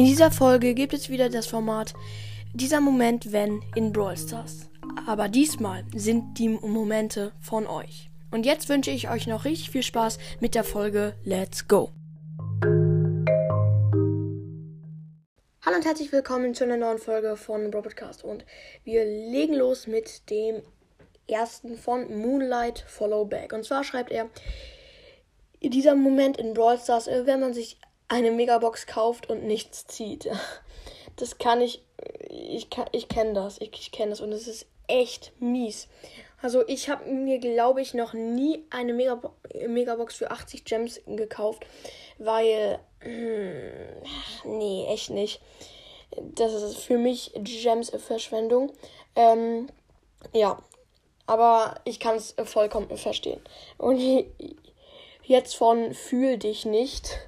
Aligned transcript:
In 0.00 0.06
dieser 0.06 0.30
Folge 0.30 0.72
gibt 0.72 0.94
es 0.94 1.10
wieder 1.10 1.28
das 1.28 1.46
Format 1.46 1.92
Dieser 2.54 2.80
Moment, 2.80 3.32
wenn 3.32 3.60
in 3.74 3.92
Brawl 3.92 4.16
Stars. 4.16 4.70
Aber 5.06 5.28
diesmal 5.28 5.84
sind 5.94 6.38
die 6.38 6.48
Momente 6.48 7.32
von 7.38 7.66
euch. 7.66 8.08
Und 8.30 8.46
jetzt 8.46 8.70
wünsche 8.70 8.90
ich 8.90 9.10
euch 9.10 9.26
noch 9.26 9.44
richtig 9.44 9.68
viel 9.68 9.82
Spaß 9.82 10.16
mit 10.40 10.54
der 10.54 10.64
Folge 10.64 11.16
Let's 11.22 11.68
Go. 11.68 11.90
Hallo 15.66 15.76
und 15.76 15.84
herzlich 15.84 16.10
willkommen 16.12 16.54
zu 16.54 16.64
einer 16.64 16.78
neuen 16.78 16.96
Folge 16.96 17.36
von 17.36 17.70
Brawl 17.70 17.82
Podcast. 17.82 18.24
Und 18.24 18.46
wir 18.84 19.04
legen 19.04 19.52
los 19.52 19.86
mit 19.86 20.30
dem 20.30 20.62
ersten 21.28 21.76
von 21.76 22.22
Moonlight 22.22 22.86
Follow 22.88 23.26
Back. 23.26 23.52
Und 23.52 23.66
zwar 23.66 23.84
schreibt 23.84 24.12
er, 24.12 24.30
dieser 25.62 25.94
Moment 25.94 26.38
in 26.38 26.54
Brawl 26.54 26.78
Stars, 26.78 27.06
äh, 27.06 27.26
wenn 27.26 27.40
man 27.40 27.52
sich 27.52 27.76
eine 28.10 28.32
Megabox 28.32 28.86
kauft 28.86 29.30
und 29.30 29.44
nichts 29.44 29.86
zieht. 29.86 30.28
Das 31.16 31.36
kann 31.36 31.60
ich, 31.60 31.82
ich, 32.30 32.68
ich 32.92 33.08
kenne 33.08 33.34
das, 33.34 33.60
ich, 33.60 33.72
ich 33.74 33.92
kenne 33.92 34.10
das 34.10 34.22
und 34.22 34.32
es 34.32 34.48
ist 34.48 34.64
echt 34.86 35.32
mies. 35.38 35.86
Also 36.40 36.66
ich 36.66 36.88
habe 36.88 37.10
mir, 37.10 37.38
glaube 37.38 37.82
ich, 37.82 37.92
noch 37.92 38.14
nie 38.14 38.64
eine 38.70 38.94
Megabo 38.94 39.32
Megabox 39.66 40.14
für 40.14 40.30
80 40.30 40.64
Gems 40.64 41.00
gekauft, 41.06 41.66
weil, 42.16 42.78
hm, 43.00 43.60
nee, 44.44 44.86
echt 44.86 45.10
nicht. 45.10 45.42
Das 46.16 46.54
ist 46.54 46.78
für 46.78 46.96
mich 46.96 47.32
Gems-Verschwendung. 47.34 48.72
Ähm, 49.14 49.68
ja, 50.32 50.62
aber 51.26 51.74
ich 51.84 52.00
kann 52.00 52.16
es 52.16 52.34
vollkommen 52.44 52.96
verstehen. 52.96 53.42
Und 53.76 54.00
jetzt 55.24 55.54
von 55.54 55.92
Fühl 55.92 56.38
dich 56.38 56.64
nicht 56.64 57.18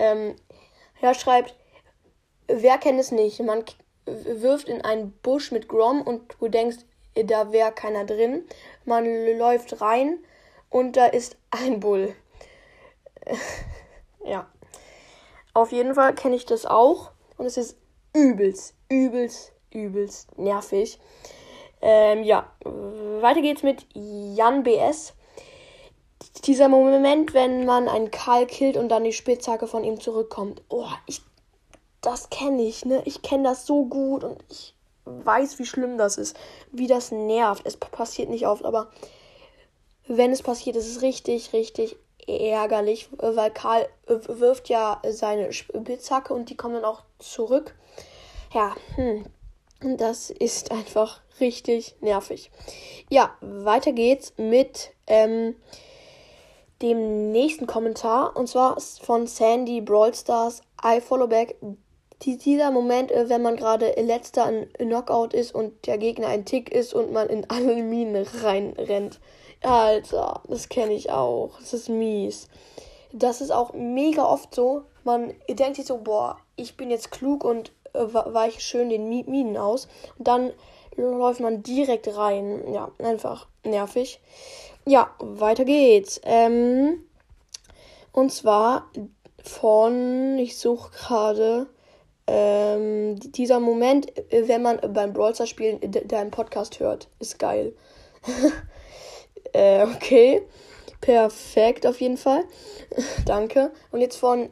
ähm, 0.00 0.34
er 1.00 1.14
schreibt, 1.14 1.54
wer 2.46 2.78
kennt 2.78 2.98
es 2.98 3.12
nicht? 3.12 3.40
Man 3.40 3.64
wirft 4.06 4.68
in 4.68 4.80
einen 4.80 5.12
Busch 5.22 5.52
mit 5.52 5.68
Grom 5.68 6.02
und 6.02 6.36
du 6.40 6.48
denkst, 6.48 6.78
da 7.14 7.52
wäre 7.52 7.72
keiner 7.72 8.04
drin. 8.04 8.44
Man 8.84 9.04
läuft 9.36 9.80
rein 9.80 10.18
und 10.70 10.96
da 10.96 11.06
ist 11.06 11.36
ein 11.50 11.80
Bull. 11.80 12.14
ja. 14.24 14.48
Auf 15.52 15.72
jeden 15.72 15.94
Fall 15.94 16.14
kenne 16.14 16.36
ich 16.36 16.46
das 16.46 16.64
auch 16.64 17.10
und 17.36 17.46
es 17.46 17.56
ist 17.56 17.76
übelst, 18.14 18.74
übelst, 18.88 19.52
übelst 19.72 20.38
nervig. 20.38 20.98
Ähm, 21.82 22.22
ja, 22.22 22.52
weiter 22.64 23.42
geht's 23.42 23.62
mit 23.62 23.86
Jan 23.94 24.62
BS 24.62 25.14
dieser 26.44 26.68
Moment, 26.68 27.34
wenn 27.34 27.64
man 27.64 27.88
einen 27.88 28.10
Karl 28.10 28.46
killt 28.46 28.76
und 28.76 28.88
dann 28.88 29.04
die 29.04 29.12
Spitzhacke 29.12 29.66
von 29.66 29.84
ihm 29.84 30.00
zurückkommt. 30.00 30.62
Oh, 30.68 30.86
ich. 31.06 31.22
Das 32.00 32.30
kenne 32.30 32.62
ich, 32.62 32.86
ne? 32.86 33.02
Ich 33.04 33.20
kenne 33.20 33.44
das 33.44 33.66
so 33.66 33.84
gut 33.84 34.24
und 34.24 34.42
ich 34.48 34.74
weiß, 35.04 35.58
wie 35.58 35.66
schlimm 35.66 35.98
das 35.98 36.16
ist. 36.16 36.34
Wie 36.72 36.86
das 36.86 37.10
nervt. 37.10 37.62
Es 37.66 37.76
passiert 37.76 38.30
nicht 38.30 38.46
oft, 38.46 38.64
aber 38.64 38.90
wenn 40.06 40.32
es 40.32 40.42
passiert, 40.42 40.76
ist 40.76 40.88
es 40.88 41.02
richtig, 41.02 41.52
richtig 41.52 41.96
ärgerlich, 42.26 43.08
weil 43.18 43.50
Karl 43.50 43.88
wirft 44.06 44.68
ja 44.68 45.00
seine 45.10 45.52
Spitzhacke 45.52 46.32
und 46.32 46.48
die 46.48 46.56
kommen 46.56 46.74
dann 46.74 46.84
auch 46.84 47.02
zurück. 47.18 47.74
Ja, 48.52 48.74
hm. 48.96 49.26
Das 49.82 50.28
ist 50.28 50.72
einfach 50.72 51.20
richtig 51.40 51.94
nervig. 52.00 52.50
Ja, 53.08 53.34
weiter 53.40 53.92
geht's 53.92 54.34
mit 54.36 54.90
ähm, 55.06 55.56
dem 56.82 57.32
nächsten 57.32 57.66
Kommentar. 57.66 58.36
Und 58.36 58.48
zwar 58.48 58.78
von 59.02 59.26
Sandy 59.26 59.80
Brawl 59.80 60.14
Stars. 60.14 60.62
I 60.84 61.00
follow 61.00 61.26
back. 61.26 61.56
Dieser 62.22 62.70
Moment, 62.70 63.10
äh, 63.10 63.28
wenn 63.28 63.42
man 63.42 63.56
gerade 63.56 63.94
letzter 64.00 64.48
in 64.50 64.68
Knockout 64.88 65.32
ist 65.32 65.54
und 65.54 65.86
der 65.86 65.96
Gegner 65.98 66.28
ein 66.28 66.44
Tick 66.44 66.70
ist 66.70 66.92
und 66.92 67.12
man 67.12 67.28
in 67.28 67.48
alle 67.48 67.82
Minen 67.82 68.26
reinrennt. 68.42 69.20
Alter, 69.62 70.42
das 70.48 70.68
kenne 70.68 70.94
ich 70.94 71.10
auch. 71.10 71.58
Das 71.58 71.72
ist 71.72 71.88
mies. 71.88 72.48
Das 73.12 73.40
ist 73.40 73.50
auch 73.50 73.72
mega 73.72 74.24
oft 74.24 74.54
so. 74.54 74.82
Man 75.04 75.34
denkt 75.48 75.76
sich 75.76 75.86
so, 75.86 75.98
boah, 75.98 76.36
ich 76.56 76.76
bin 76.76 76.90
jetzt 76.90 77.10
klug 77.10 77.44
und 77.44 77.72
äh, 77.94 78.00
weiche 78.00 78.60
schön 78.60 78.90
den 78.90 79.08
Minen 79.08 79.56
aus. 79.56 79.88
Und 80.18 80.28
dann 80.28 80.52
läuft 80.96 81.40
man 81.40 81.62
direkt 81.62 82.08
rein. 82.16 82.72
Ja, 82.72 82.90
einfach 82.98 83.46
nervig. 83.64 84.20
Ja, 84.86 85.14
weiter 85.18 85.64
geht's. 85.64 86.20
Ähm, 86.24 87.04
und 88.12 88.32
zwar 88.32 88.90
von, 89.42 90.38
ich 90.38 90.58
suche 90.58 90.90
gerade, 90.92 91.66
ähm, 92.26 93.16
dieser 93.18 93.60
Moment, 93.60 94.12
wenn 94.30 94.62
man 94.62 94.80
beim 94.92 95.12
Brawler 95.12 95.46
spielen 95.46 95.80
deinen 95.80 96.30
Podcast 96.30 96.80
hört, 96.80 97.08
ist 97.18 97.38
geil. 97.38 97.74
äh, 99.52 99.84
okay. 99.84 100.42
Perfekt, 101.00 101.86
auf 101.86 102.00
jeden 102.00 102.18
Fall. 102.18 102.44
Danke. 103.26 103.72
Und 103.90 104.00
jetzt 104.00 104.16
von 104.16 104.50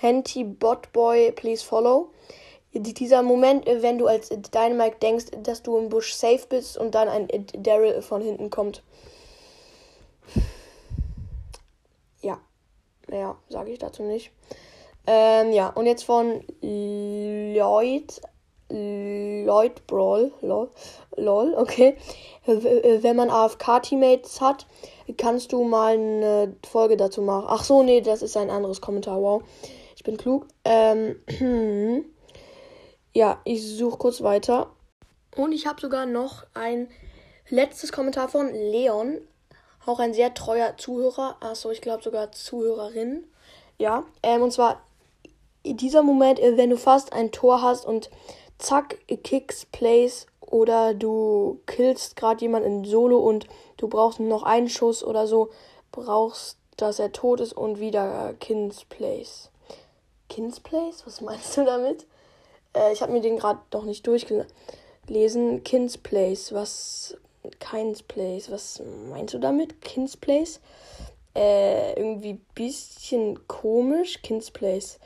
Henty 0.00 0.44
Botboy, 0.44 1.32
please 1.32 1.64
follow. 1.64 2.10
Dieser 2.74 3.22
Moment, 3.22 3.66
wenn 3.66 3.98
du 3.98 4.06
als 4.06 4.30
Dynamite 4.30 4.96
denkst, 5.02 5.26
dass 5.42 5.62
du 5.62 5.76
im 5.76 5.88
Busch 5.88 6.14
safe 6.14 6.46
bist 6.48 6.78
und 6.78 6.94
dann 6.94 7.08
ein 7.08 7.28
Daryl 7.58 8.00
von 8.02 8.22
hinten 8.22 8.50
kommt. 8.50 8.82
Ja. 12.20 12.40
Mehr 13.08 13.36
sage 13.48 13.72
ich 13.72 13.78
dazu 13.78 14.02
nicht. 14.02 14.30
Ähm, 15.06 15.52
ja, 15.52 15.68
und 15.68 15.86
jetzt 15.86 16.04
von 16.04 16.42
Lloyd. 16.62 18.20
Lloyd 18.70 19.86
Brawl. 19.86 20.32
Lol, 20.40 20.70
lol, 21.16 21.54
okay. 21.54 21.96
Wenn 22.46 23.16
man 23.16 23.28
AFK-Teammates 23.28 24.40
hat, 24.40 24.66
kannst 25.18 25.52
du 25.52 25.64
mal 25.64 25.94
eine 25.94 26.56
Folge 26.66 26.96
dazu 26.96 27.20
machen. 27.20 27.44
Ach 27.48 27.64
so, 27.64 27.82
nee, 27.82 28.00
das 28.00 28.22
ist 28.22 28.36
ein 28.36 28.48
anderes 28.48 28.80
Kommentar. 28.80 29.20
Wow. 29.20 29.42
Ich 29.94 30.04
bin 30.04 30.16
klug. 30.16 30.46
Ähm, 30.64 31.16
ja, 33.14 33.40
ich 33.44 33.76
suche 33.76 33.98
kurz 33.98 34.22
weiter. 34.22 34.70
Und 35.36 35.52
ich 35.52 35.66
habe 35.66 35.80
sogar 35.80 36.06
noch 36.06 36.44
ein 36.54 36.88
letztes 37.48 37.92
Kommentar 37.92 38.28
von 38.28 38.52
Leon. 38.52 39.18
Auch 39.86 39.98
ein 39.98 40.14
sehr 40.14 40.34
treuer 40.34 40.76
Zuhörer. 40.76 41.36
Achso, 41.40 41.70
ich 41.70 41.80
glaube 41.80 42.02
sogar 42.02 42.32
Zuhörerin. 42.32 43.24
Ja. 43.78 44.04
Ähm, 44.22 44.42
und 44.42 44.52
zwar 44.52 44.82
dieser 45.64 46.02
Moment, 46.02 46.38
äh, 46.38 46.56
wenn 46.56 46.70
du 46.70 46.76
fast 46.76 47.12
ein 47.12 47.32
Tor 47.32 47.62
hast 47.62 47.84
und 47.84 48.10
zack, 48.58 48.98
Kicks, 49.24 49.66
Plays 49.66 50.26
oder 50.40 50.94
du 50.94 51.60
killst 51.66 52.16
gerade 52.16 52.40
jemanden 52.42 52.68
in 52.68 52.84
Solo 52.84 53.18
und 53.18 53.46
du 53.76 53.88
brauchst 53.88 54.20
noch 54.20 54.42
einen 54.42 54.68
Schuss 54.68 55.02
oder 55.02 55.26
so, 55.26 55.50
brauchst, 55.90 56.58
dass 56.76 56.98
er 56.98 57.12
tot 57.12 57.40
ist 57.40 57.52
und 57.52 57.80
wieder 57.80 58.34
Kins 58.40 58.84
Plays. 58.84 59.50
Kins 60.28 60.60
Plays? 60.60 61.02
Was 61.06 61.20
meinst 61.20 61.56
du 61.56 61.64
damit? 61.64 62.06
Äh, 62.74 62.92
ich 62.92 63.02
habe 63.02 63.12
mir 63.12 63.20
den 63.20 63.38
gerade 63.38 63.60
noch 63.72 63.84
nicht 63.84 64.06
durchgelesen. 64.06 65.64
Kins 65.64 65.98
Plays, 65.98 66.52
was 66.52 67.16
Keins 67.58 68.02
Place. 68.02 68.50
Was 68.50 68.82
meinst 69.10 69.34
du 69.34 69.38
damit? 69.38 69.80
Kins 69.80 70.16
Place? 70.16 70.60
Äh, 71.34 71.94
irgendwie 71.94 72.40
bisschen 72.54 73.46
komisch. 73.48 74.22
Kins 74.22 74.50
Place. 74.50 74.98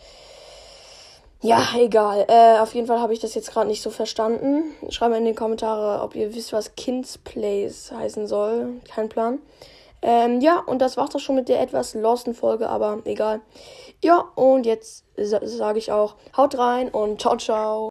Ja, 1.42 1.64
egal. 1.78 2.24
Äh, 2.28 2.58
auf 2.58 2.74
jeden 2.74 2.86
Fall 2.86 3.00
habe 3.00 3.12
ich 3.12 3.20
das 3.20 3.34
jetzt 3.34 3.52
gerade 3.52 3.68
nicht 3.68 3.82
so 3.82 3.90
verstanden. 3.90 4.74
Schreibt 4.88 5.12
mir 5.12 5.18
in 5.18 5.26
die 5.26 5.34
Kommentare, 5.34 6.02
ob 6.02 6.14
ihr 6.14 6.34
wisst, 6.34 6.52
was 6.52 6.74
Kins 6.74 7.18
Place 7.18 7.92
heißen 7.92 8.26
soll. 8.26 8.80
Kein 8.92 9.08
Plan. 9.08 9.38
Ähm, 10.02 10.40
ja, 10.40 10.58
und 10.58 10.80
das 10.80 10.96
war's 10.96 11.10
doch 11.10 11.20
schon 11.20 11.36
mit 11.36 11.48
der 11.48 11.60
etwas 11.60 11.94
losten 11.94 12.34
Folge, 12.34 12.68
aber 12.68 13.00
egal. 13.04 13.40
Ja, 14.02 14.18
und 14.34 14.66
jetzt 14.66 15.04
sage 15.16 15.78
ich 15.78 15.90
auch, 15.90 16.16
haut 16.36 16.56
rein 16.58 16.88
und 16.88 17.20
ciao, 17.20 17.36
ciao. 17.36 17.84